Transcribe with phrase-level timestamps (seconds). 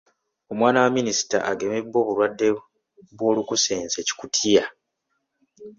[0.51, 2.47] Omwana wa minisita agemeddwa obulwadde
[3.15, 4.63] bw'olukusense-Kikutiya